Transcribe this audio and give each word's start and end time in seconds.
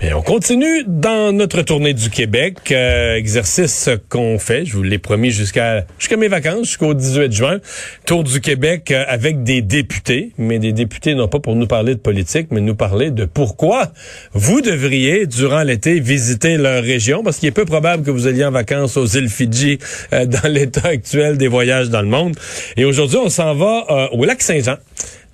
Et 0.00 0.14
on 0.14 0.22
continue 0.22 0.84
dans 0.86 1.32
notre 1.32 1.62
tournée 1.62 1.92
du 1.92 2.08
Québec, 2.08 2.70
euh, 2.70 3.16
exercice 3.16 3.90
qu'on 4.08 4.38
fait, 4.38 4.64
je 4.64 4.76
vous 4.76 4.84
l'ai 4.84 4.98
promis 4.98 5.32
jusqu'à 5.32 5.86
jusqu'à 5.98 6.16
mes 6.16 6.28
vacances, 6.28 6.68
jusqu'au 6.68 6.94
18 6.94 7.32
juin, 7.32 7.58
tour 8.06 8.22
du 8.22 8.40
Québec 8.40 8.92
euh, 8.92 9.04
avec 9.08 9.42
des 9.42 9.60
députés, 9.60 10.30
mais 10.38 10.60
des 10.60 10.72
députés 10.72 11.16
non 11.16 11.26
pas 11.26 11.40
pour 11.40 11.56
nous 11.56 11.66
parler 11.66 11.96
de 11.96 12.00
politique, 12.00 12.46
mais 12.52 12.60
nous 12.60 12.76
parler 12.76 13.10
de 13.10 13.24
pourquoi 13.24 13.88
vous 14.34 14.60
devriez 14.60 15.26
durant 15.26 15.64
l'été 15.64 15.98
visiter 15.98 16.58
leur 16.58 16.80
région 16.84 17.24
parce 17.24 17.38
qu'il 17.38 17.48
est 17.48 17.52
peu 17.52 17.64
probable 17.64 18.04
que 18.04 18.12
vous 18.12 18.28
alliez 18.28 18.44
en 18.44 18.52
vacances 18.52 18.96
aux 18.96 19.06
îles 19.06 19.28
Fidji 19.28 19.80
euh, 20.12 20.26
dans 20.26 20.48
l'état 20.48 20.86
actuel 20.86 21.38
des 21.38 21.48
voyages 21.48 21.90
dans 21.90 22.02
le 22.02 22.08
monde. 22.08 22.36
Et 22.76 22.84
aujourd'hui, 22.84 23.18
on 23.18 23.30
s'en 23.30 23.52
va 23.56 24.10
au 24.12 24.24
lac 24.24 24.42
Saint-Jean. 24.42 24.76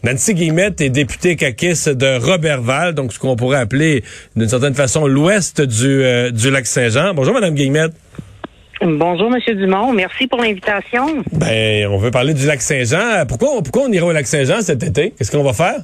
Nancy 0.05 0.35
Guillemette 0.35 0.83
est 0.83 0.91
députée 0.91 1.35
caquiste 1.35 1.89
de 1.89 2.19
Robertval, 2.23 2.93
donc 2.93 3.15
ce 3.15 3.19
qu'on 3.19 3.37
pourrait 3.37 3.57
appeler 3.57 4.05
d'une 4.37 4.49
certaine 4.49 4.75
façon 4.75 5.07
l'ouest 5.07 5.63
du, 5.63 6.05
euh, 6.05 6.31
du 6.31 6.51
lac 6.51 6.67
Saint-Jean. 6.67 7.15
Bonjour, 7.15 7.33
Madame 7.33 7.55
Guillemette. 7.55 7.95
Bonjour, 8.83 9.31
Monsieur 9.31 9.55
Dumont. 9.55 9.95
Merci 9.95 10.27
pour 10.27 10.43
l'invitation. 10.43 11.07
Ben, 11.33 11.87
on 11.87 11.97
veut 11.97 12.11
parler 12.11 12.35
du 12.35 12.47
lac 12.47 12.61
Saint-Jean. 12.61 13.25
Pourquoi, 13.27 13.63
pourquoi 13.63 13.85
on 13.89 13.93
ira 13.93 14.05
au 14.05 14.13
lac 14.13 14.27
Saint-Jean 14.27 14.61
cet 14.61 14.83
été? 14.83 15.15
Qu'est-ce 15.17 15.35
qu'on 15.35 15.43
va 15.43 15.55
faire? 15.55 15.77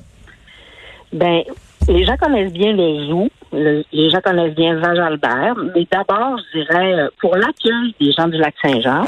Ben, 1.15 1.41
les 1.89 2.05
gens 2.05 2.19
connaissent 2.19 2.53
bien 2.53 2.75
le 2.75 3.07
zoo. 3.07 3.31
les 3.55 4.11
gens 4.11 4.21
connaissent 4.23 4.55
bien 4.55 4.79
Val-Albert. 4.81 5.55
Mais 5.75 5.87
d'abord, 5.91 6.39
je 6.53 6.59
dirais, 6.59 6.93
euh, 6.93 7.09
pour 7.23 7.37
l'accueil 7.37 7.95
des 7.98 8.13
gens 8.13 8.29
du 8.29 8.37
lac 8.37 8.53
Saint-Jean, 8.61 9.07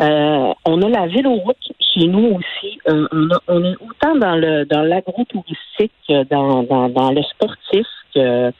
euh, 0.00 0.52
on 0.64 0.82
a 0.82 0.88
la 0.88 1.06
véloroute 1.06 1.56
chez 1.94 2.06
nous 2.06 2.36
aussi. 2.36 2.78
Euh, 2.88 3.06
on, 3.48 3.64
est 3.64 3.76
autant 3.76 4.16
dans 4.16 4.36
le 4.36 4.64
dans 4.64 4.82
l'agro-touristique, 4.82 5.92
dans, 6.30 6.62
dans, 6.62 6.88
dans 6.88 7.10
le 7.10 7.22
sportif 7.22 7.86
que 8.14 8.52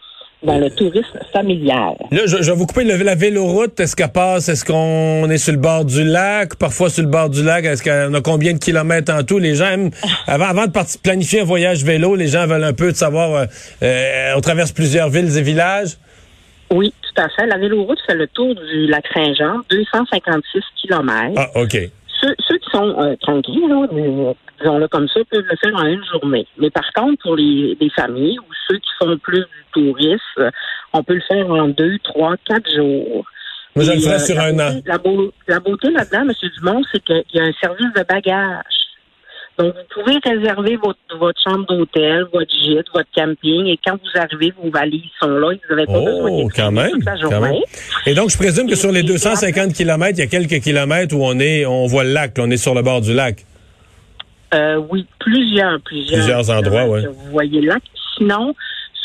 dans 0.42 0.58
le 0.58 0.70
tourisme 0.70 1.18
familial. 1.32 1.94
Là, 2.12 2.20
je, 2.26 2.36
vais 2.36 2.52
vous 2.52 2.66
couper 2.66 2.84
le, 2.84 2.96
la 2.96 3.14
véloroute. 3.14 3.78
Est-ce 3.80 3.96
qu'elle 3.96 4.12
passe? 4.12 4.48
Est-ce 4.48 4.64
qu'on 4.64 5.28
est 5.30 5.38
sur 5.38 5.52
le 5.52 5.58
bord 5.58 5.84
du 5.84 6.04
lac? 6.04 6.54
Parfois 6.56 6.90
sur 6.90 7.02
le 7.02 7.08
bord 7.08 7.28
du 7.28 7.42
lac. 7.42 7.64
Est-ce 7.64 7.82
qu'on 7.82 8.14
a 8.14 8.20
combien 8.20 8.52
de 8.52 8.58
kilomètres 8.58 9.12
en 9.12 9.24
tout? 9.24 9.38
Les 9.38 9.56
gens 9.56 9.66
aiment, 9.66 9.90
avant, 10.26 10.46
avant 10.46 10.66
de 10.66 10.72
planifier 11.02 11.40
un 11.40 11.44
voyage 11.44 11.82
vélo, 11.84 12.14
les 12.14 12.28
gens 12.28 12.46
veulent 12.46 12.64
un 12.64 12.72
peu 12.72 12.92
de 12.92 12.96
savoir, 12.96 13.34
euh, 13.34 13.44
euh, 13.82 14.34
on 14.36 14.40
traverse 14.40 14.72
plusieurs 14.72 15.08
villes 15.08 15.36
et 15.36 15.42
villages? 15.42 15.96
Oui, 16.70 16.92
tout 17.02 17.22
à 17.22 17.28
fait. 17.28 17.46
La 17.46 17.58
véloroute 17.58 18.00
fait 18.06 18.14
le 18.14 18.26
tour 18.28 18.54
du 18.54 18.86
lac 18.86 19.04
Saint-Jean, 19.12 19.60
256 19.70 20.60
kilomètres. 20.76 21.34
Ah, 21.36 21.60
OK. 21.60 21.76
Ceux, 22.20 22.58
qui 22.58 22.70
sont 22.72 23.00
euh, 23.00 23.14
tranquilles, 23.20 23.62
disons-le 24.60 24.88
comme 24.88 25.08
ça, 25.08 25.20
peuvent 25.30 25.44
le 25.48 25.56
faire 25.56 25.74
en 25.76 25.86
une 25.86 26.04
journée. 26.04 26.46
Mais 26.58 26.68
par 26.68 26.90
contre, 26.92 27.22
pour 27.22 27.36
les, 27.36 27.76
familles 27.94 28.38
ou 28.40 28.52
ceux 28.66 28.76
qui 28.78 28.90
font 29.00 29.16
plus 29.18 29.40
du 29.40 29.64
tourisme, 29.72 30.50
on 30.92 31.04
peut 31.04 31.14
le 31.14 31.22
faire 31.28 31.48
en 31.48 31.68
deux, 31.68 31.96
trois, 32.02 32.34
quatre 32.44 32.68
jours. 32.74 33.24
Moi, 33.76 33.84
je 33.84 33.92
le 33.92 34.00
ferais 34.00 34.14
euh, 34.14 34.18
sur 34.18 34.40
un 34.40 34.58
an. 34.58 34.80
La, 34.84 34.98
la 35.46 35.60
beauté 35.60 35.90
là-dedans, 35.90 36.22
M. 36.22 36.32
Dumont, 36.58 36.82
c'est 36.90 37.04
qu'il 37.04 37.22
y 37.34 37.40
a 37.40 37.44
un 37.44 37.52
service 37.60 37.92
de 37.94 38.02
bagage. 38.02 38.77
Donc, 39.58 39.74
vous 39.74 40.02
pouvez 40.02 40.18
réserver 40.24 40.76
votre, 40.76 40.98
votre 41.18 41.40
chambre 41.42 41.66
d'hôtel, 41.66 42.26
votre 42.32 42.52
gîte, 42.52 42.86
votre 42.94 43.08
camping, 43.14 43.66
et 43.66 43.78
quand 43.84 43.94
vous 43.94 44.20
arrivez, 44.20 44.52
vos 44.62 44.70
valises 44.70 45.02
sont 45.20 45.28
là, 45.28 45.48
vous 45.68 45.74
n'avez 45.74 45.86
pas 45.86 46.00
besoin 46.00 46.44
de 46.44 46.52
quand 46.54 46.70
même, 46.70 46.90
toute 46.92 47.04
la 47.04 47.16
journée. 47.16 47.62
Et 48.06 48.14
donc, 48.14 48.30
je 48.30 48.36
présume 48.36 48.68
que 48.68 48.76
sur 48.76 48.92
les 48.92 49.02
250 49.02 49.72
kilomètres, 49.72 50.18
il 50.18 50.20
y 50.20 50.22
a 50.22 50.28
quelques 50.28 50.62
kilomètres 50.62 51.14
où 51.16 51.24
on 51.24 51.38
est, 51.40 51.66
on 51.66 51.86
voit 51.86 52.04
le 52.04 52.12
lac, 52.12 52.34
on 52.38 52.50
est 52.50 52.56
sur 52.56 52.74
le 52.74 52.82
bord 52.82 53.00
du 53.00 53.12
lac. 53.12 53.44
Euh, 54.54 54.80
oui, 54.90 55.06
plusieurs, 55.18 55.80
plusieurs. 55.80 56.18
Plusieurs 56.20 56.50
endroits, 56.50 56.86
oui. 56.86 57.00
Vous 57.06 57.30
voyez 57.32 57.60
le 57.60 57.68
lac. 57.68 57.82
Sinon, 58.16 58.54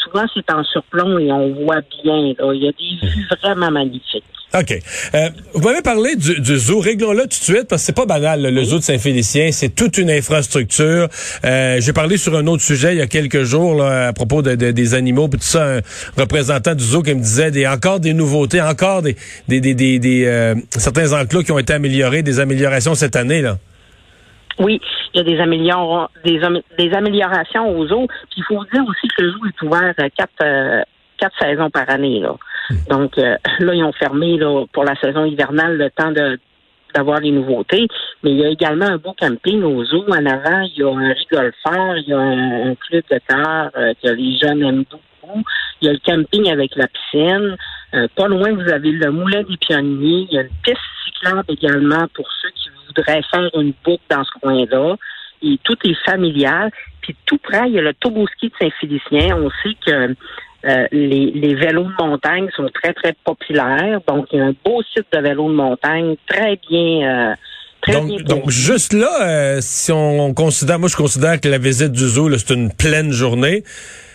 souvent, 0.04 0.26
c'est 0.34 0.50
en 0.52 0.64
surplomb 0.64 1.18
et 1.20 1.32
on 1.32 1.54
voit 1.66 1.82
bien. 2.04 2.34
Là. 2.38 2.54
Il 2.54 2.64
y 2.64 2.68
a 2.68 2.72
des 2.72 3.08
vues 3.08 3.28
vraiment 3.42 3.72
magnifiques. 3.72 4.24
OK. 4.56 4.72
Euh, 5.16 5.30
vous 5.56 5.62
m'avez 5.68 5.82
parlé 5.82 6.16
du, 6.16 6.40
du 6.40 6.58
zoo. 6.60 6.80
Réglons-le 6.80 7.24
tout 7.24 7.28
de 7.30 7.34
suite 7.34 7.68
parce 7.68 7.82
que 7.82 7.86
c'est 7.88 7.96
pas 7.96 8.06
banal. 8.06 8.40
Le 8.44 8.64
zoo 8.64 8.78
de 8.78 8.84
Saint-Félicien, 8.84 9.52
c'est 9.52 9.70
toute 9.74 9.98
une 9.98 10.12
infrastructure. 10.12 11.08
Euh, 11.44 11.82
J'ai 11.82 11.92
parlé 11.92 12.18
sur 12.18 12.36
un 12.38 12.46
autre 12.46 12.62
sujet 12.62 12.94
il 12.94 13.00
y 13.00 13.02
a 13.02 13.08
quelques 13.08 13.44
jours 13.46 13.74
là, 13.74 14.10
à 14.10 14.14
propos 14.14 14.44
de, 14.44 14.54
des 14.54 14.94
animaux. 14.94 15.28
Puis 15.28 15.40
tout 15.40 15.46
ça, 15.46 15.78
un 15.78 15.82
représentant 16.18 16.76
du 16.76 16.84
zoo 16.84 17.02
qui 17.02 17.16
me 17.16 17.20
disait 17.20 17.50
des, 17.50 17.66
encore 17.66 18.00
des 18.00 18.14
nouveautés, 18.14 18.62
encore 18.62 19.02
des, 19.02 19.16
des, 19.48 19.60
des, 19.60 19.74
des, 19.98 20.26
euh, 20.28 20.54
certains 20.78 21.14
enclos 21.20 21.42
qui 21.42 21.52
ont 21.52 21.58
été 21.58 21.74
améliorés, 21.74 22.22
des 22.22 22.40
améliorations 22.40 22.94
cette 22.94 23.16
année. 23.16 23.42
là. 23.42 23.58
Oui, 24.60 24.80
il 25.14 25.18
y 25.18 25.22
a 25.22 25.24
des, 25.24 25.40
amélior 25.40 26.12
des, 26.24 26.40
des 26.78 26.94
améliorations 26.94 27.70
aux 27.70 27.88
zoo. 27.88 28.08
Puis 28.32 28.38
il 28.38 28.44
faut 28.44 28.64
dire 28.72 28.84
aussi 28.88 29.08
que 29.08 29.24
le 29.24 29.32
zoo 29.32 29.40
est 29.48 29.62
ouvert 29.66 29.94
quatre, 30.16 30.32
euh, 30.42 30.82
quatre 31.18 31.38
saisons 31.40 31.70
par 31.70 31.90
année. 31.90 32.20
Là. 32.20 32.36
Donc 32.90 33.18
euh, 33.18 33.36
là, 33.60 33.74
ils 33.74 33.84
ont 33.84 33.94
fermé 33.94 34.38
là, 34.38 34.66
pour 34.72 34.84
la 34.84 34.96
saison 34.96 35.26
hivernale 35.26 35.78
le 35.78 35.90
temps 35.90 36.12
de 36.12 36.40
d'avoir 36.94 37.20
les 37.20 37.32
nouveautés. 37.32 37.88
Mais 38.24 38.32
il 38.32 38.38
y 38.38 38.46
a 38.46 38.50
également 38.50 38.86
un 38.86 38.98
beau 38.98 39.14
camping 39.20 39.64
au 39.64 39.84
zoo. 39.84 40.06
En 40.10 40.26
avant, 40.26 40.62
il 40.62 40.78
y 40.78 40.84
a 40.84 40.90
un 40.90 41.14
rigolfeur, 41.14 41.98
il 41.98 42.08
y 42.08 42.14
a 42.14 42.20
un, 42.20 42.76
club 42.76 43.04
de 43.10 43.20
terre 43.28 43.72
euh, 43.76 43.94
que 44.02 44.10
les 44.10 44.38
jeunes 44.38 44.64
aiment 44.64 44.86
beaucoup. 44.90 45.42
Il 45.82 45.88
y 45.88 45.90
a 45.90 45.94
le 45.94 46.00
camping 46.06 46.52
avec 46.52 46.76
la 46.76 46.88
piscine. 46.88 47.58
Euh, 47.96 48.08
pas 48.16 48.28
loin, 48.28 48.52
vous 48.54 48.70
avez 48.72 48.92
le 48.92 49.12
moulin 49.12 49.44
des 49.44 49.58
pionniers. 49.58 50.28
Il 50.30 50.34
y 50.34 50.38
a 50.38 50.42
une 50.42 50.50
piste 50.64 50.78
cyclable 51.06 51.44
également 51.50 52.06
pour 52.14 52.28
ceux 52.42 52.52
qui 52.94 53.02
voudraient 53.02 53.22
faire 53.32 53.50
une 53.56 53.74
boucle 53.84 54.04
dans 54.10 54.24
ce 54.24 54.40
coin-là. 54.42 54.96
Et 55.42 55.60
tout 55.64 55.78
est 55.84 55.98
familial. 56.06 56.72
Puis 57.02 57.16
tout 57.26 57.38
près, 57.38 57.68
il 57.68 57.74
y 57.74 57.80
a 57.80 57.82
le 57.82 57.94
Toboski 57.94 58.48
de 58.48 58.54
Saint-Félicien. 58.60 59.38
On 59.38 59.50
sait 59.62 59.76
que 59.86 60.16
euh, 60.66 60.88
les, 60.94 61.56
vélos 61.56 61.84
de 61.84 62.04
montagne 62.04 62.48
sont 62.56 62.70
très, 62.74 62.94
très 62.94 63.14
populaires. 63.26 64.00
Donc, 64.08 64.28
il 64.32 64.40
y 64.40 64.42
a 64.42 64.46
un 64.46 64.56
beau 64.66 64.82
site 64.94 65.06
de 65.12 65.20
vélos 65.20 65.50
de 65.50 65.56
montagne 65.56 66.16
très 66.28 66.58
bien. 66.70 67.32
Euh, 67.32 67.36
très 67.82 67.94
donc, 67.94 68.08
bien 68.08 68.18
donc, 68.24 68.50
juste 68.50 68.94
là, 68.94 69.10
euh, 69.24 69.58
si 69.60 69.92
on 69.92 70.34
considère, 70.34 70.80
moi 70.80 70.88
je 70.88 70.96
considère 70.96 71.42
que 71.42 71.50
la 71.50 71.58
visite 71.58 71.92
du 71.92 72.08
zoo, 72.08 72.30
c'est 72.38 72.54
une 72.54 72.72
pleine 72.72 73.12
journée. 73.12 73.64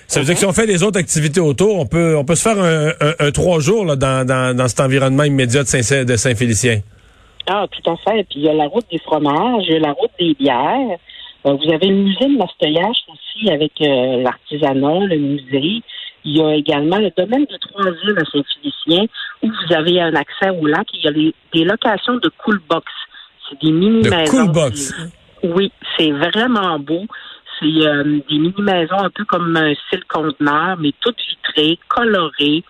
Ça 0.06 0.20
veut 0.20 0.24
dire 0.24 0.36
que 0.36 0.40
si 0.40 0.46
on 0.46 0.54
fait 0.54 0.64
les 0.64 0.82
autres 0.82 0.98
activités 0.98 1.40
autour, 1.40 1.78
on 1.78 1.84
peut 1.84 2.16
on 2.16 2.24
peut 2.24 2.34
se 2.34 2.48
faire 2.48 2.56
un, 2.58 3.30
trois 3.30 3.60
jours 3.60 3.84
là, 3.84 3.94
dans, 3.94 4.26
dans, 4.26 4.56
dans 4.56 4.66
cet 4.66 4.80
environnement 4.80 5.24
immédiat 5.24 5.64
de 5.64 5.68
Saint 5.68 6.04
de 6.04 6.16
Saint-Félicien. 6.16 6.80
Ah, 7.48 7.66
tout 7.70 7.90
à 7.90 7.96
fait. 7.96 8.24
Puis 8.24 8.40
il 8.40 8.44
y 8.44 8.48
a 8.48 8.54
la 8.54 8.66
route 8.66 8.84
des 8.90 8.98
fromages, 8.98 9.64
il 9.66 9.72
y 9.72 9.76
a 9.76 9.80
la 9.80 9.92
route 9.92 10.10
des 10.18 10.34
bières. 10.34 10.98
vous 11.44 11.72
avez 11.72 11.86
le 11.86 11.94
musée 11.94 12.26
de 12.26 12.36
Mastoyage 12.36 12.98
aussi 13.08 13.50
avec 13.50 13.72
l'artisanat, 13.78 15.06
le 15.06 15.16
musée. 15.16 15.82
Il 16.24 16.36
y 16.36 16.42
a 16.42 16.54
également 16.54 16.98
le 16.98 17.10
domaine 17.16 17.46
de 17.46 17.56
Trois-Îles 17.56 18.18
à 18.18 18.24
Saint-Félicien 18.24 19.06
où 19.42 19.48
vous 19.48 19.74
avez 19.74 20.00
un 20.00 20.14
accès 20.14 20.50
au 20.50 20.66
lac. 20.66 20.86
Il 20.92 21.04
y 21.04 21.08
a 21.08 21.32
des 21.54 21.64
locations 21.64 22.16
de 22.16 22.30
cool 22.44 22.60
box. 22.68 22.84
C'est 23.48 23.60
des 23.62 23.72
mini-maisons. 23.72 24.46
Cool 24.46 24.52
box. 24.52 24.94
Oui, 25.42 25.72
c'est 25.96 26.10
vraiment 26.10 26.78
beau. 26.78 27.04
C'est 27.58 27.86
euh, 27.86 28.20
des 28.28 28.38
mini-maisons 28.38 28.98
un 28.98 29.10
peu 29.10 29.24
comme 29.24 29.56
un 29.56 29.74
style 29.86 30.04
conteneur, 30.04 30.76
mais 30.78 30.92
toutes 31.00 31.18
vitrées, 31.28 31.78
colorées, 31.88 32.62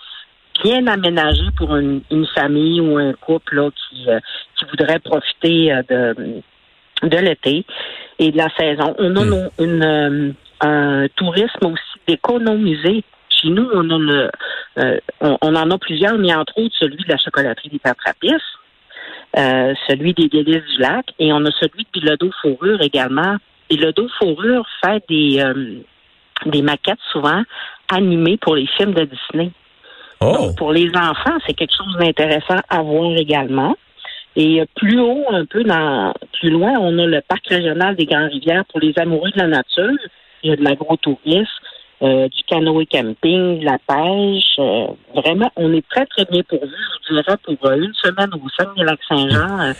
bien 0.62 0.86
aménagées 0.86 1.50
pour 1.56 1.76
une, 1.76 2.02
famille 2.34 2.80
ou 2.80 2.98
un 2.98 3.12
couple 3.14 3.56
là, 3.56 3.70
qui, 3.70 4.08
euh, 4.08 4.18
qui 4.58 4.64
voudrait 4.66 4.98
profiter 4.98 5.72
euh, 5.72 5.82
de, 5.88 7.08
de 7.08 7.16
l'été 7.16 7.64
et 8.18 8.30
de 8.30 8.36
la 8.36 8.48
saison. 8.58 8.94
On 8.98 9.16
a 9.16 9.24
hmm. 9.24 9.48
une, 9.58 10.34
un 10.60 11.06
tourisme 11.16 11.66
aussi 11.66 12.00
d'économiser 12.06 13.04
chez 13.40 13.48
nous, 13.50 13.68
on, 13.72 13.90
a 13.90 13.98
le, 13.98 14.30
euh, 14.78 14.98
on, 15.20 15.54
en 15.54 15.70
a 15.70 15.78
plusieurs, 15.78 16.18
mais 16.18 16.34
entre 16.34 16.58
autres 16.58 16.74
celui 16.78 16.96
de 16.96 17.08
la 17.08 17.18
chocolaterie 17.18 17.68
des 17.68 17.78
Patrapis, 17.78 18.32
euh, 19.36 19.74
celui 19.88 20.14
des 20.14 20.28
délices 20.28 20.64
du 20.74 20.80
lac, 20.80 21.06
et 21.18 21.32
on 21.32 21.44
a 21.44 21.50
celui 21.52 21.84
de 21.84 22.00
Bilodeau 22.00 22.30
Fourrure 22.42 22.80
également. 22.82 23.36
Bilodeau 23.70 24.08
Fourrure 24.18 24.66
fait 24.82 25.04
des, 25.08 25.40
euh, 25.40 25.82
des 26.46 26.62
maquettes 26.62 26.98
souvent 27.12 27.42
animées 27.92 28.38
pour 28.38 28.56
les 28.56 28.66
films 28.66 28.94
de 28.94 29.04
Disney. 29.04 29.50
Oh. 30.20 30.32
Donc, 30.38 30.56
pour 30.56 30.72
les 30.72 30.88
enfants, 30.94 31.38
c'est 31.46 31.54
quelque 31.54 31.74
chose 31.76 31.96
d'intéressant 31.98 32.60
à 32.68 32.82
voir 32.82 33.16
également. 33.16 33.76
Et 34.36 34.60
euh, 34.60 34.64
plus 34.76 35.00
haut, 35.00 35.24
un 35.32 35.44
peu 35.46 35.64
dans 35.64 36.12
plus 36.40 36.50
loin, 36.50 36.72
on 36.80 36.96
a 36.98 37.06
le 37.06 37.20
parc 37.26 37.46
régional 37.48 37.96
des 37.96 38.06
Grandes 38.06 38.30
Rivières 38.30 38.64
pour 38.70 38.80
les 38.80 38.92
amoureux 38.98 39.30
de 39.30 39.38
la 39.38 39.46
nature. 39.48 39.90
Il 40.42 40.50
y 40.50 40.52
a 40.52 40.56
de 40.56 40.62
l'agrotourisme, 40.62 41.46
euh, 42.02 42.28
du 42.28 42.42
canoë 42.48 42.86
camping, 42.86 43.60
de 43.60 43.64
la 43.64 43.78
pêche. 43.78 44.44
Euh, 44.58 44.86
vraiment, 45.14 45.50
on 45.56 45.72
est 45.72 45.84
très, 45.88 46.06
très 46.06 46.24
bien 46.26 46.42
pourvu. 46.48 46.70
Je 47.08 47.14
vous 47.14 47.20
dirais, 47.22 47.36
pour 47.42 47.70
euh, 47.70 47.76
une 47.76 47.94
semaine 47.94 48.30
au 48.34 48.48
Saguenay-Lac-Saint-Jean, 48.56 49.60
euh, 49.60 49.72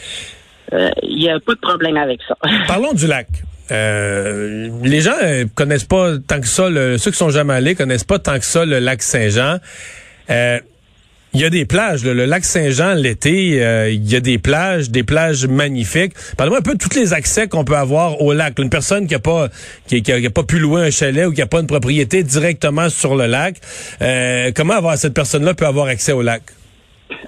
euh, 0.73 0.90
il 1.02 1.17
n'y 1.19 1.31
a 1.31 1.38
pas 1.40 1.55
de 1.55 1.61
problème 1.61 1.96
avec 1.96 2.20
ça. 2.26 2.35
Parlons 2.67 2.93
du 2.93 3.06
lac. 3.06 3.29
Euh, 3.70 4.70
les 4.82 5.00
gens 5.02 5.12
connaissent 5.55 5.85
pas 5.85 6.17
tant 6.26 6.40
que 6.40 6.46
ça, 6.46 6.69
le- 6.70 6.96
ceux 6.99 7.11
qui 7.11 7.17
sont 7.19 7.31
jamais 7.31 7.52
allés 7.55 7.75
connaissent 7.75 8.05
pas 8.05 8.19
tant 8.19 8.38
que 8.38 8.44
ça 8.44 8.64
le 8.64 8.79
lac 8.79 9.02
Saint-Jean. 9.02 9.58
Euh, 10.31 10.61
il 11.35 11.43
y 11.43 11.45
a 11.45 11.51
des 11.51 11.67
plages, 11.67 12.05
là. 12.05 12.15
le 12.15 12.25
lac 12.25 12.43
Saint-Jean 12.43 12.95
l'été, 12.95 13.63
euh, 13.63 13.91
il 13.91 14.11
y 14.11 14.17
a 14.17 14.21
des 14.21 14.39
plages, 14.39 14.91
des 14.91 15.03
plages 15.03 15.47
magnifiques. 15.47 16.15
Parlez-moi 16.39 16.61
un 16.61 16.63
peu 16.63 16.73
de 16.73 16.79
tous 16.79 16.99
les 16.99 17.13
accès 17.13 17.49
qu'on 17.49 17.65
peut 17.65 17.77
avoir 17.77 18.23
au 18.23 18.33
lac. 18.33 18.59
Une 18.59 18.71
personne 18.71 19.07
qui 19.07 19.15
a 19.15 19.19
pas 19.19 19.49
qui, 19.87 20.03
a, 20.11 20.31
pas 20.31 20.43
pu 20.43 20.59
louer 20.59 20.87
un 20.87 20.91
chalet 20.91 21.27
ou 21.27 21.33
qui 21.33 21.43
a 21.43 21.47
pas 21.47 21.61
une 21.61 21.67
propriété 21.67 22.23
directement 22.23 22.89
sur 22.89 23.15
le 23.15 23.27
lac, 23.27 23.57
euh, 24.01 24.53
comment 24.57 24.75
avoir 24.75 24.97
cette 24.97 25.13
personne-là 25.13 25.53
peut 25.53 25.67
avoir 25.67 25.89
accès 25.89 26.13
au 26.13 26.23
lac? 26.23 26.43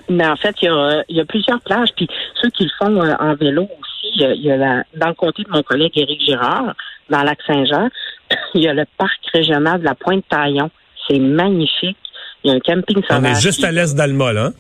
Mais 0.09 0.27
en 0.27 0.37
fait, 0.37 0.57
il 0.63 0.65
y 0.65 0.69
a, 0.69 1.05
il 1.09 1.17
y 1.17 1.21
a 1.21 1.25
plusieurs 1.27 1.61
plages, 1.61 1.91
puis 1.95 2.09
ceux 2.41 2.51
qui 2.51 2.65
le 2.65 2.71
font 2.79 3.03
euh, 3.03 3.15
en 3.19 3.35
vélo 3.35 3.65
aussi, 3.65 4.13
il 4.17 4.43
y 4.43 4.51
a, 4.51 4.57
la, 4.57 4.85
dans 4.97 5.09
le 5.09 5.15
comté 5.15 5.43
de 5.43 5.51
mon 5.51 5.63
collègue 5.63 5.93
Éric 5.97 6.23
Girard, 6.25 6.75
dans 7.11 7.23
Lac-Saint-Jean, 7.23 7.89
il 8.55 8.63
y 8.63 8.69
a 8.69 8.73
le 8.73 8.85
parc 8.97 9.21
régional 9.33 9.81
de 9.81 9.85
la 9.85 9.95
Pointe-Taillon. 9.95 10.71
C'est 11.07 11.19
magnifique. 11.19 11.97
Il 12.45 12.51
y 12.51 12.55
a 12.55 12.57
un 12.57 12.61
camping 12.61 12.99
On 13.11 13.15
sauvage. 13.15 13.37
est 13.37 13.41
juste 13.41 13.65
à 13.65 13.71
l'est 13.73 13.95
d'Alma, 13.95 14.33
là. 14.33 14.45
hein? 14.47 14.53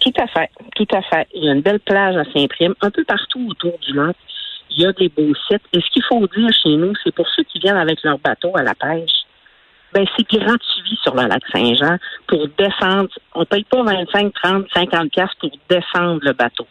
Tout 0.00 0.12
à 0.18 0.26
fait, 0.26 0.50
tout 0.74 0.86
à 0.96 1.02
fait. 1.02 1.28
Il 1.34 1.44
y 1.44 1.48
a 1.48 1.52
une 1.52 1.60
belle 1.62 1.80
plage 1.80 2.16
à 2.16 2.24
Saint-Prime, 2.32 2.74
un 2.80 2.90
peu 2.90 3.04
partout 3.04 3.46
autour 3.50 3.78
du 3.86 3.92
lac. 3.94 4.16
Il 4.70 4.82
y 4.82 4.86
a 4.86 4.92
des 4.92 5.08
beaux 5.08 5.32
sites. 5.48 5.62
Et 5.72 5.80
ce 5.80 5.90
qu'il 5.92 6.02
faut 6.08 6.26
dire 6.36 6.50
chez 6.62 6.70
nous, 6.76 6.92
c'est 7.04 7.14
pour 7.14 7.26
ceux 7.36 7.44
qui 7.44 7.58
viennent 7.60 7.76
avec 7.76 8.02
leur 8.02 8.18
bateau 8.18 8.50
à 8.56 8.62
la 8.62 8.74
pêche, 8.74 9.10
ben 9.94 10.04
c'est 10.16 10.28
gratuit 10.28 10.98
sur 11.02 11.14
le 11.14 11.28
lac 11.28 11.40
Saint-Jean 11.52 11.98
pour 12.26 12.46
descendre. 12.58 13.08
On 13.34 13.44
paye 13.44 13.64
pas 13.64 13.82
25, 13.84 14.32
30, 14.42 14.66
50 14.74 15.10
pièces 15.12 15.30
pour 15.40 15.50
descendre 15.70 16.20
le 16.22 16.32
bateau. 16.32 16.66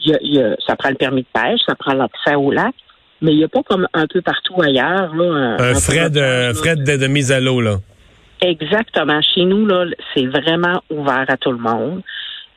Il 0.00 0.10
y 0.10 0.14
a- 0.14 0.18
il 0.22 0.34
y 0.34 0.40
a- 0.42 0.56
ça 0.66 0.76
prend 0.76 0.88
le 0.88 0.94
permis 0.94 1.22
de 1.22 1.26
pêche, 1.40 1.60
ça 1.66 1.74
prend 1.74 1.92
l'accès 1.92 2.34
au 2.36 2.50
lac, 2.50 2.74
mais 3.20 3.32
il 3.32 3.38
n'y 3.38 3.44
a 3.44 3.48
pas 3.48 3.62
comme 3.64 3.86
un 3.92 4.06
peu 4.06 4.22
partout 4.22 4.60
ailleurs. 4.62 5.14
Là, 5.14 5.24
un, 5.58 5.58
Un 5.58 5.74
frais 5.74 6.08
de, 6.10 6.52
frais 6.54 6.76
de, 6.76 6.96
de 6.96 7.06
mise 7.06 7.32
à 7.32 7.40
l'eau, 7.40 7.60
là. 7.60 7.76
Exactement. 8.40 9.20
Chez 9.22 9.44
nous, 9.44 9.66
là, 9.66 9.84
c'est 10.14 10.26
vraiment 10.26 10.82
ouvert 10.90 11.24
à 11.28 11.36
tout 11.36 11.52
le 11.52 11.58
monde. 11.58 12.02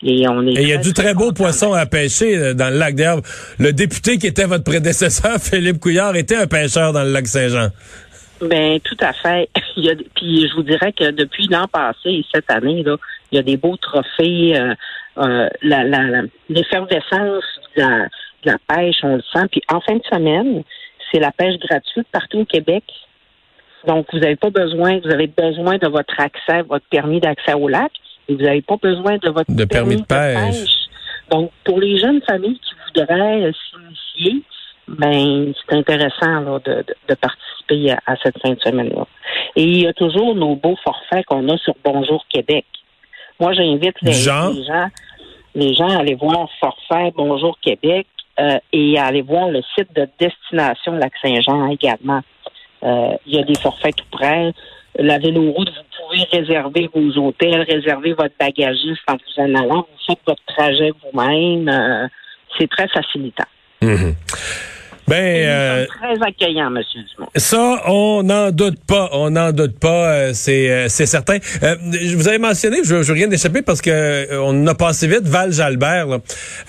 Et 0.01 0.27
on 0.29 0.45
est 0.47 0.51
Et 0.53 0.61
il 0.63 0.69
y 0.69 0.73
a 0.73 0.77
du 0.77 0.93
très 0.93 1.13
beau 1.13 1.33
poisson 1.33 1.73
à 1.73 1.85
pêcher 1.85 2.37
euh, 2.37 2.53
dans 2.53 2.69
le 2.71 2.77
lac. 2.79 2.95
D'ailleurs, 2.95 3.19
le 3.59 3.73
député 3.73 4.17
qui 4.17 4.27
était 4.27 4.45
votre 4.45 4.63
prédécesseur, 4.63 5.37
Philippe 5.41 5.79
Couillard, 5.79 6.15
était 6.15 6.37
un 6.37 6.47
pêcheur 6.47 6.93
dans 6.93 7.03
le 7.03 7.11
lac 7.11 7.27
Saint-Jean. 7.27 7.67
Ben 8.41 8.79
tout 8.79 8.95
à 9.01 9.11
fait. 9.11 9.49
Il 9.75 9.83
y 9.85 9.89
a, 9.89 9.95
puis 10.15 10.47
je 10.49 10.55
vous 10.55 10.63
dirais 10.63 10.93
que 10.93 11.11
depuis 11.11 11.47
l'an 11.47 11.67
passé 11.67 12.09
et 12.09 12.25
cette 12.33 12.49
année, 12.49 12.83
là, 12.83 12.95
il 13.31 13.35
y 13.35 13.39
a 13.39 13.43
des 13.43 13.57
beaux 13.57 13.75
trophées. 13.77 14.57
euh, 14.57 14.73
euh, 15.17 15.49
la, 15.61 15.83
la, 15.83 16.03
la- 16.03 16.21
l'effervescence 16.49 17.43
de 17.75 17.81
la, 17.81 18.05
de 18.45 18.51
la 18.51 18.57
pêche, 18.67 18.95
on 19.03 19.17
le 19.17 19.23
sent. 19.33 19.45
Puis 19.51 19.61
en 19.71 19.81
fin 19.81 19.95
de 19.95 20.03
semaine, 20.09 20.63
c'est 21.11 21.19
la 21.19 21.31
pêche 21.31 21.57
gratuite 21.59 22.07
partout 22.11 22.39
au 22.39 22.45
Québec. 22.45 22.83
Donc, 23.87 24.07
vous 24.11 24.19
n'avez 24.19 24.35
pas 24.35 24.49
besoin, 24.49 24.99
vous 24.99 25.11
avez 25.11 25.27
besoin 25.27 25.77
de 25.77 25.87
votre 25.87 26.19
accès, 26.19 26.61
votre 26.63 26.85
permis 26.89 27.19
d'accès 27.19 27.53
au 27.53 27.67
lac, 27.67 27.91
et 28.27 28.35
vous 28.35 28.41
n'avez 28.41 28.61
pas 28.61 28.77
besoin 28.77 29.17
de 29.17 29.29
votre 29.29 29.51
De 29.51 29.65
permis 29.65 29.97
de 29.97 30.03
pêche. 30.03 30.87
Donc, 31.31 31.51
pour 31.63 31.79
les 31.79 31.97
jeunes 31.97 32.21
familles 32.27 32.59
qui 32.59 32.71
voudraient 32.85 33.43
euh, 33.43 33.51
s'initier, 33.69 34.41
ben 34.87 35.53
c'est 35.53 35.75
intéressant 35.75 36.39
là, 36.41 36.59
de, 36.65 36.73
de, 36.73 36.95
de 37.07 37.13
participer 37.15 37.91
à, 37.91 37.99
à 38.07 38.15
cette 38.23 38.39
fin 38.41 38.51
de 38.51 38.59
semaine-là. 38.59 39.05
Et 39.55 39.63
il 39.63 39.81
y 39.83 39.87
a 39.87 39.93
toujours 39.93 40.35
nos 40.35 40.55
beaux 40.55 40.77
forfaits 40.83 41.25
qu'on 41.25 41.47
a 41.49 41.57
sur 41.57 41.75
Bonjour 41.83 42.25
Québec. 42.27 42.65
Moi, 43.39 43.53
j'invite 43.53 43.95
les 44.01 44.11
gens, 44.11 44.51
les 45.55 45.73
gens 45.73 45.89
à 45.89 45.99
aller 45.99 46.15
voir 46.15 46.49
Forfait 46.59 47.13
Bonjour 47.15 47.57
Québec 47.61 48.07
euh, 48.39 48.57
et 48.73 48.97
à 48.97 49.05
aller 49.05 49.21
voir 49.21 49.47
le 49.47 49.61
site 49.75 49.95
de 49.95 50.07
destination 50.19 50.93
Lac-Saint-Jean 50.93 51.67
également. 51.69 52.21
Euh, 52.83 53.11
il 53.25 53.35
y 53.35 53.39
a 53.39 53.43
des 53.43 53.55
forfaits 53.55 53.95
tout 53.95 54.05
près. 54.11 54.51
La 54.97 55.19
véloroute, 55.19 55.69
vous 55.69 56.07
pouvez 56.07 56.23
réserver 56.31 56.89
vos 56.93 57.27
hôtels, 57.27 57.61
réserver 57.61 58.13
votre 58.13 58.33
bagagiste 58.39 59.01
en 59.07 59.13
vous 59.13 59.43
en 59.43 59.55
allant. 59.55 59.87
Vous 59.91 60.05
faites 60.07 60.19
votre 60.25 60.43
trajet 60.45 60.91
vous-même. 61.03 61.69
Euh, 61.69 62.07
c'est 62.57 62.69
très 62.69 62.87
facilitant. 62.87 63.45
Mhm. 63.81 64.15
Ben, 65.09 65.15
euh, 65.47 65.85
très 65.87 66.21
accueillants, 66.21 66.67
M. 66.67 66.83
Dumont. 67.15 67.29
ça, 67.35 67.81
on 67.87 68.21
n'en 68.21 68.51
doute 68.51 68.77
pas. 68.85 69.09
On 69.13 69.31
n'en 69.31 69.51
doute 69.51 69.79
pas, 69.79 70.11
euh, 70.13 70.31
c'est 70.33 70.69
euh, 70.69 70.87
c'est 70.87 71.07
certain. 71.07 71.39
Vous 72.15 72.27
avais 72.27 72.37
mentionné, 72.37 72.77
je, 72.83 73.01
je 73.01 73.11
rien 73.11 73.27
d'échapper 73.27 73.63
parce 73.63 73.81
que 73.81 74.39
on 74.39 74.67
a 74.67 74.75
passé 74.75 75.07
vite, 75.07 75.23
Val-Jalbert. 75.23 76.05
là. 76.05 76.17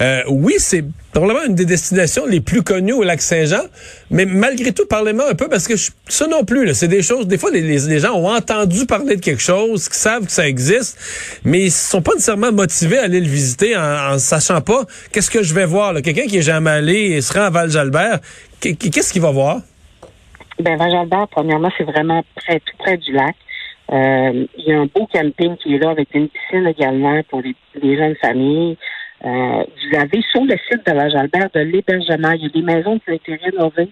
Euh, 0.00 0.22
oui, 0.28 0.54
c'est 0.56 0.84
probablement 1.12 1.44
une 1.46 1.54
des 1.54 1.64
destinations 1.64 2.24
les 2.26 2.40
plus 2.40 2.62
connues 2.62 2.92
au 2.92 3.02
lac 3.02 3.20
Saint-Jean, 3.20 3.62
mais 4.10 4.26
malgré 4.26 4.72
tout, 4.72 4.86
parlez-moi 4.86 5.30
un 5.30 5.34
peu 5.34 5.48
parce 5.48 5.66
que 5.66 5.76
je- 5.76 5.90
ça 6.08 6.26
non 6.28 6.44
plus, 6.44 6.72
c'est 6.74 6.88
des 6.88 7.02
choses. 7.02 7.26
Des 7.26 7.36
fois, 7.38 7.50
les, 7.50 7.60
les- 7.62 7.98
gens 7.98 8.14
ont 8.14 8.28
entendu 8.28 8.86
parler 8.86 9.16
de 9.16 9.20
quelque 9.20 9.42
chose, 9.42 9.88
qui 9.88 9.98
savent 9.98 10.26
que 10.26 10.32
ça 10.32 10.46
existe, 10.46 10.98
mais 11.44 11.62
ils 11.62 11.70
sont 11.72 12.00
pas 12.02 12.12
nécessairement 12.12 12.52
motivés 12.52 12.98
à 12.98 13.04
aller 13.04 13.20
le 13.20 13.26
visiter 13.28 13.76
en, 13.76 14.12
en 14.14 14.18
sachant 14.18 14.60
pas 14.60 14.84
qu'est-ce 15.12 15.30
que 15.30 15.42
je 15.42 15.52
vais 15.54 15.66
voir. 15.66 15.94
Quelqu'un 16.02 16.26
qui 16.26 16.38
est 16.38 16.42
jamais 16.42 16.70
allé 16.70 16.94
et 17.12 17.20
se 17.20 17.32
rend 17.32 17.46
à 17.46 17.50
Val-Jalbert, 17.50 18.20
qu'est- 18.60 18.76
qu'est-ce 18.76 19.12
qu'il 19.12 19.22
va 19.22 19.30
voir? 19.32 19.60
Ben, 20.60 20.76
Val-Jalbert, 20.76 21.26
premièrement, 21.30 21.70
c'est 21.76 21.84
vraiment 21.84 22.22
près, 22.36 22.60
tout 22.60 22.76
près 22.78 22.96
du 22.98 23.12
lac. 23.12 23.34
Euh, 23.92 24.46
il 24.58 24.64
y 24.66 24.72
a 24.72 24.78
un 24.78 24.84
beau 24.86 25.08
camping 25.12 25.56
qui 25.56 25.74
est 25.74 25.78
là 25.78 25.90
avec 25.90 26.08
une 26.14 26.28
piscine 26.28 26.66
également 26.68 27.20
pour 27.28 27.42
les 27.42 27.96
jeunes 27.96 28.14
familles. 28.20 28.76
Euh, 29.24 29.64
vous 29.64 29.98
avez 29.98 30.22
sur 30.30 30.44
le 30.44 30.56
site 30.70 30.86
de 30.86 30.92
Val-Jalbert 30.92 31.50
de 31.54 31.60
l'hébergement. 31.60 32.32
Il 32.32 32.42
y 32.42 32.46
a 32.46 32.48
des 32.48 32.62
maisons 32.62 32.98
qui 32.98 33.10
ont 33.10 33.14
été 33.14 33.34
rénovées, 33.36 33.90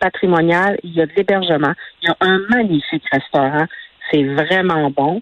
patrimoniales. 0.00 0.78
Il 0.82 0.94
y 0.94 1.02
a 1.02 1.06
de 1.06 1.12
l'hébergement. 1.16 1.72
Il 2.02 2.08
y 2.08 2.10
a 2.10 2.16
un 2.20 2.38
magnifique 2.48 3.04
restaurant. 3.12 3.66
C'est 4.10 4.24
vraiment 4.24 4.90
bon. 4.90 5.20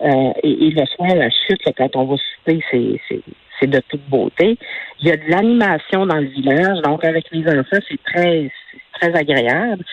Euh, 0.00 0.32
et, 0.42 0.66
et 0.66 0.70
le 0.70 0.86
soir, 0.86 1.14
la 1.14 1.28
chute, 1.30 1.64
là, 1.66 1.72
quand 1.76 1.96
on 1.96 2.04
va 2.04 2.16
souper, 2.16 2.62
c'est, 2.70 3.66
de 3.66 3.80
toute 3.88 4.08
beauté. 4.08 4.56
Il 5.00 5.08
y 5.08 5.10
a 5.10 5.16
de 5.16 5.28
l'animation 5.28 6.06
dans 6.06 6.18
le 6.18 6.28
village, 6.28 6.80
donc 6.82 7.04
avec 7.04 7.26
les 7.32 7.44
enfants, 7.48 7.78
c'est 7.88 8.02
très, 8.04 8.52
très 8.92 9.12
agréable. 9.14 9.84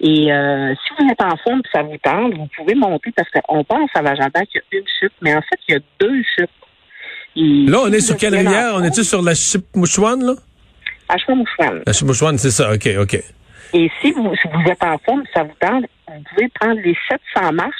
Et 0.00 0.30
euh, 0.30 0.74
si 0.74 0.92
vous 0.98 1.10
êtes 1.10 1.22
en 1.22 1.36
forme 1.38 1.60
et 1.60 1.68
ça 1.72 1.82
vous 1.82 1.96
tente, 1.96 2.34
vous 2.34 2.48
pouvez 2.54 2.74
monter 2.74 3.12
parce 3.12 3.30
qu'on 3.30 3.64
pense 3.64 3.90
à 3.94 4.02
Val-Jalbert 4.02 4.42
qu'il 4.42 4.60
y 4.72 4.76
a 4.76 4.78
une 4.80 4.88
chute, 5.00 5.12
mais 5.22 5.34
en 5.34 5.40
fait, 5.40 5.58
il 5.68 5.74
y 5.74 5.76
a 5.78 5.80
deux 6.00 6.22
chutes. 6.36 6.50
Là, 7.36 7.78
on 7.82 7.92
est 7.92 8.00
sur 8.00 8.16
quelle 8.16 8.34
rivière? 8.34 8.74
On 8.74 8.82
est-tu 8.84 9.02
sur 9.02 9.22
la 9.22 9.34
Chipmouchouane, 9.34 10.24
là? 10.24 10.34
À 11.08 11.18
Chouamouchouane. 11.18 11.82
La 11.86 11.92
Chipmouchouane, 11.92 12.38
c'est 12.38 12.50
ça. 12.50 12.72
OK, 12.72 12.88
OK. 12.98 13.14
Et 13.74 13.90
si 14.00 14.12
vous, 14.12 14.34
si 14.36 14.48
vous 14.48 14.70
êtes 14.70 14.82
en 14.84 14.96
forme 14.98 15.24
ça 15.34 15.42
vous 15.42 15.54
tente, 15.60 15.84
vous 16.08 16.22
pouvez 16.30 16.48
prendre 16.60 16.80
les 16.80 16.96
700 17.34 17.52
marches 17.52 17.74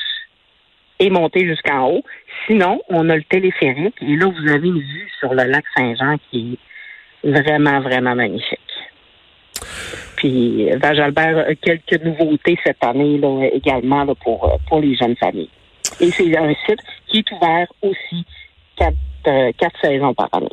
et 0.99 1.09
monter 1.09 1.47
jusqu'en 1.47 1.89
haut. 1.89 2.03
Sinon, 2.47 2.81
on 2.89 3.09
a 3.11 3.17
le 3.17 3.23
téléphérique 3.23 3.95
et 4.03 4.17
là, 4.17 4.27
vous 4.27 4.49
avez 4.51 4.69
une 4.69 4.81
vue 4.81 5.09
sur 5.21 5.33
le 5.33 5.45
lac 5.45 5.65
Saint-Jean 5.77 6.17
qui 6.31 6.59
est 7.23 7.31
vraiment, 7.31 7.81
vraiment 7.81 8.15
magnifique. 8.15 8.59
Puis, 10.17 10.69
Val-Jalbert 10.77 11.47
a 11.49 11.55
quelques 11.55 12.03
nouveautés 12.03 12.59
cette 12.65 12.83
année 12.83 13.19
là, 13.19 13.49
également 13.53 14.05
là, 14.05 14.15
pour, 14.17 14.45
euh, 14.45 14.57
pour 14.69 14.81
les 14.81 14.97
jeunes 14.97 15.17
familles. 15.17 15.51
Et 16.01 16.11
c'est 16.11 16.37
un 16.37 16.53
site 16.67 16.81
qui 17.07 17.19
est 17.19 17.33
ouvert 17.33 17.67
aussi 17.83 18.25
euh, 19.29 19.51
quatre 19.59 19.77
saisons 19.83 20.15
par 20.15 20.29
année. 20.33 20.49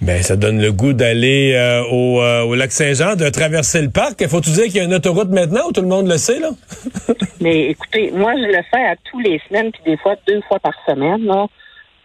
Ben, 0.00 0.22
ça 0.22 0.36
donne 0.36 0.60
le 0.60 0.70
goût 0.70 0.92
d'aller 0.92 1.54
euh, 1.54 1.82
au, 1.90 2.20
euh, 2.20 2.42
au 2.42 2.54
lac 2.54 2.72
Saint-Jean, 2.72 3.16
de 3.16 3.28
traverser 3.30 3.80
le 3.80 3.88
parc. 3.90 4.26
Faut-tu 4.26 4.50
dire 4.50 4.64
qu'il 4.64 4.76
y 4.76 4.80
a 4.80 4.84
une 4.84 4.92
autoroute 4.94 5.30
maintenant 5.30 5.68
ou 5.68 5.72
tout 5.72 5.80
le 5.80 5.86
monde 5.88 6.08
le 6.08 6.18
sait, 6.18 6.40
là? 6.40 6.50
Mais 7.40 7.70
écoutez, 7.70 8.10
moi, 8.12 8.34
je 8.36 8.46
le 8.46 8.62
fais 8.70 8.84
à 8.84 8.96
tous 9.10 9.18
les 9.20 9.40
semaines, 9.48 9.70
puis 9.72 9.80
des 9.86 9.96
fois 9.96 10.16
deux 10.26 10.42
fois 10.46 10.58
par 10.58 10.74
semaine, 10.86 11.24
là. 11.24 11.46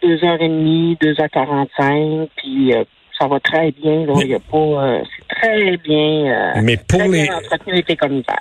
Deux 0.01 0.23
heures 0.23 0.41
et 0.41 0.47
demie, 0.47 0.97
deux 1.01 1.19
heures 1.19 1.29
quarante-cinq, 1.29 2.29
puis 2.37 2.73
euh, 2.73 2.85
ça 3.19 3.27
va 3.27 3.37
très 3.41 3.71
bien, 3.71 4.05
là. 4.05 4.13
Il 4.21 4.27
y 4.27 4.35
a 4.35 4.39
pas... 4.39 5.01
c'est 5.03 5.35
très 5.41 5.77
bien... 5.77 6.53
Mais 6.61 6.77
pour 6.77 6.99
très 6.99 7.07
les- 7.09 7.23
bien 7.23 7.35
entretenu. 7.35 7.83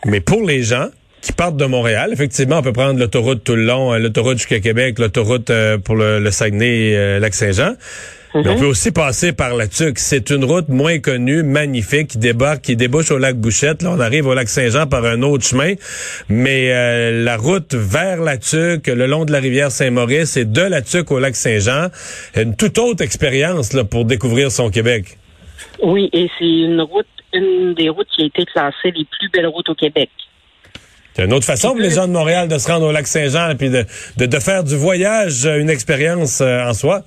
Mais 0.04 0.20
pour 0.20 0.42
les 0.46 0.62
gens 0.62 0.87
qui 1.20 1.32
partent 1.32 1.56
de 1.56 1.64
Montréal, 1.66 2.10
effectivement, 2.12 2.58
on 2.58 2.62
peut 2.62 2.72
prendre 2.72 2.98
l'autoroute 2.98 3.42
tout 3.44 3.56
le 3.56 3.64
long, 3.64 3.92
euh, 3.92 3.98
l'autoroute 3.98 4.38
jusqu'à 4.38 4.60
Québec, 4.60 4.98
l'autoroute 4.98 5.50
euh, 5.50 5.78
pour 5.78 5.96
le, 5.96 6.20
le 6.20 6.30
Saguenay, 6.30 6.94
euh, 6.96 7.18
lac 7.18 7.34
Saint-Jean. 7.34 7.75
Mais 8.34 8.46
on 8.46 8.54
Mhm. 8.54 8.60
peut 8.60 8.66
aussi 8.66 8.92
passer 8.92 9.32
par 9.32 9.54
la 9.56 9.66
Tuque. 9.66 9.98
C'est 9.98 10.28
une 10.30 10.44
route 10.44 10.68
moins 10.68 10.98
connue, 10.98 11.42
magnifique, 11.42 12.08
qui 12.08 12.18
débarque, 12.18 12.60
qui 12.60 12.76
débouche 12.76 13.10
au 13.10 13.16
lac 13.16 13.37
Bouchette. 13.37 13.82
Là, 13.82 13.90
on 13.90 14.00
arrive 14.00 14.26
au 14.26 14.34
lac 14.34 14.48
Saint-Jean 14.50 14.87
par 14.87 15.04
un 15.06 15.22
autre 15.22 15.44
chemin. 15.44 15.72
Mais 16.28 16.70
euh, 16.72 17.25
la 17.25 17.38
route 17.38 17.75
vers 17.75 18.20
la 18.20 18.37
Tuque, 18.37 18.87
le 18.87 19.06
long 19.06 19.25
de 19.25 19.32
la 19.32 19.40
rivière 19.40 19.70
Saint-Maurice 19.70 20.37
et 20.37 20.44
de 20.44 20.60
la 20.60 20.82
Tuque 20.82 21.10
au 21.10 21.18
lac 21.18 21.34
Saint-Jean, 21.37 21.88
une 22.37 22.54
toute 22.54 22.76
autre 22.78 23.02
expérience 23.02 23.72
là, 23.72 23.84
pour 23.84 24.04
découvrir 24.04 24.52
son 24.52 24.68
Québec. 24.70 25.16
Oui, 25.82 26.10
et 26.12 26.28
c'est 26.38 26.44
une 26.44 26.82
route, 26.82 27.06
une 27.32 27.72
des 27.75 27.88
routes 27.88 28.08
qui 28.14 28.22
a 28.22 28.26
été 28.26 28.44
classée 28.44 28.92
les 28.94 29.06
plus 29.18 29.30
belles 29.32 29.46
routes 29.46 29.70
au 29.70 29.75
Québec. 29.75 30.10
C'est 31.18 31.25
une 31.25 31.32
autre 31.32 31.46
façon 31.46 31.70
pour 31.70 31.80
les 31.80 31.90
gens 31.90 32.06
de 32.06 32.12
Montréal 32.12 32.46
de 32.46 32.58
se 32.58 32.70
rendre 32.70 32.87
au 32.87 32.92
lac 32.92 33.08
Saint-Jean 33.08 33.56
puis 33.58 33.70
de, 33.70 33.84
de, 34.18 34.26
de 34.26 34.38
faire 34.38 34.62
du 34.62 34.76
voyage 34.76 35.46
euh, 35.46 35.58
une 35.58 35.68
expérience 35.68 36.40
euh, 36.40 36.62
en 36.62 36.75
soi. 36.75 37.02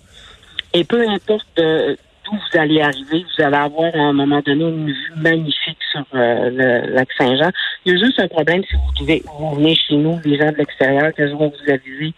Et 0.73 0.83
peu 0.83 1.07
importe 1.07 1.47
euh, 1.59 1.95
d'où 2.25 2.33
vous 2.33 2.59
allez 2.59 2.81
arriver, 2.81 3.23
vous 3.23 3.41
allez 3.41 3.55
avoir 3.55 3.95
à 3.95 3.99
un 3.99 4.11
moment 4.11 4.41
donné 4.45 4.65
une 4.65 4.87
vue 4.87 5.13
magnifique 5.15 5.77
sur 5.93 6.03
euh, 6.13 6.49
le 6.49 6.93
lac 6.93 7.07
Saint-Jean. 7.17 7.51
Il 7.85 7.93
y 7.93 7.95
a 7.95 8.05
juste 8.05 8.19
un 8.19 8.27
problème 8.27 8.61
si 8.69 8.75
vous, 8.75 8.91
devez, 8.99 9.23
vous 9.39 9.55
venez 9.55 9.75
chez 9.75 9.95
nous, 9.95 10.19
les 10.25 10.37
gens 10.37 10.51
de 10.51 10.57
l'extérieur, 10.57 11.13
que 11.13 11.25
je 11.29 11.31
vais 11.31 11.47
vous 11.47 11.71
aviser, 11.71 12.13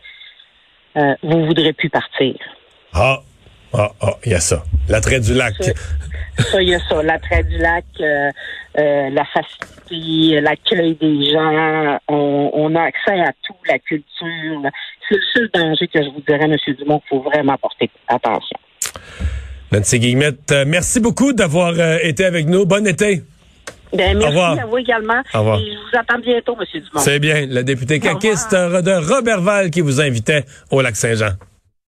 euh, 0.97 1.13
vous 1.21 1.38
ne 1.38 1.45
voudrez 1.45 1.73
plus 1.73 1.91
partir. 1.91 2.33
Ah, 2.91 3.19
ah, 3.73 3.91
ah, 4.01 4.17
il 4.25 4.31
y 4.31 4.35
a 4.35 4.39
ça. 4.39 4.63
L'attrait 4.87 5.19
du 5.19 5.33
lac. 5.33 5.53
Ça, 6.37 6.61
il 6.61 6.69
y 6.69 6.75
a 6.75 6.79
ça. 6.87 7.01
L'attrait 7.01 7.43
du 7.43 7.57
lac, 7.57 7.85
euh, 7.99 8.29
euh, 8.77 9.09
la 9.09 9.25
facilité, 9.25 10.41
l'accueil 10.41 10.95
des 10.95 11.31
gens, 11.31 11.99
on, 12.07 12.51
on 12.53 12.75
a 12.75 12.81
accès 12.83 13.19
à 13.19 13.31
tout, 13.45 13.55
la 13.67 13.79
culture. 13.79 14.61
C'est 15.09 15.15
le 15.15 15.21
seul 15.33 15.49
danger 15.53 15.87
que 15.87 16.03
je 16.03 16.09
vous 16.09 16.21
dirais, 16.27 16.45
M. 16.45 16.55
Dumont, 16.79 16.99
qu'il 16.99 17.09
faut 17.09 17.21
vraiment 17.21 17.57
porter 17.57 17.89
attention. 18.07 18.57
Nancy 19.71 19.99
Guillemette, 19.99 20.51
euh, 20.51 20.65
merci 20.67 20.99
beaucoup 20.99 21.33
d'avoir 21.33 21.73
été 22.03 22.25
avec 22.25 22.47
nous. 22.47 22.65
Bon 22.65 22.85
été. 22.85 23.23
Ben, 23.91 24.17
merci 24.17 24.25
revoir. 24.25 24.59
à 24.59 24.65
vous 24.65 24.77
également. 24.77 25.21
Au 25.33 25.39
revoir. 25.39 25.59
Et 25.59 25.65
je 25.65 25.77
vous 25.77 25.99
attends 25.99 26.19
bientôt, 26.19 26.57
M. 26.59 26.65
Dumont. 26.73 26.99
C'est 26.99 27.19
bien, 27.19 27.45
le 27.47 27.63
député 27.63 27.95
Au 27.95 27.97
revoir. 27.97 28.19
caquiste 28.19 28.53
de 28.53 29.13
Robertval 29.13 29.69
qui 29.71 29.81
vous 29.81 30.01
invitait 30.01 30.45
au 30.71 30.81
lac 30.81 30.95
Saint-Jean. 30.95 31.33